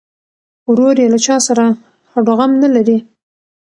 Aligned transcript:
ورور 0.69 0.95
یې 1.01 1.07
له 1.13 1.19
چا 1.25 1.35
سره 1.47 1.65
هډوغم 2.11 2.51
نه 2.63 2.69
لري. 2.75 2.97